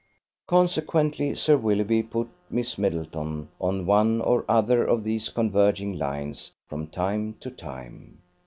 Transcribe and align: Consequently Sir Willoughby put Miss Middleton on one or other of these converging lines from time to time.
Consequently 0.47 1.35
Sir 1.35 1.57
Willoughby 1.57 2.01
put 2.01 2.27
Miss 2.49 2.79
Middleton 2.79 3.49
on 3.59 3.85
one 3.85 4.19
or 4.19 4.43
other 4.49 4.83
of 4.83 5.03
these 5.03 5.29
converging 5.29 5.95
lines 5.95 6.51
from 6.67 6.87
time 6.87 7.35
to 7.39 7.51
time. 7.51 8.17